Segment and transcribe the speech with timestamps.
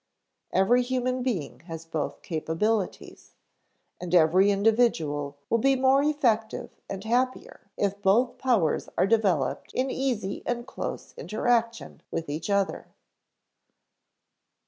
[0.51, 3.35] Every human being has both capabilities,
[3.99, 9.91] and every individual will be more effective and happier if both powers are developed in
[9.91, 12.87] easy and close interaction with each other.